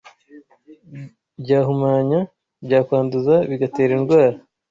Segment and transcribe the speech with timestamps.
[1.41, 2.19] Byahumanya:
[2.65, 4.37] byakwanduza bigatera indwara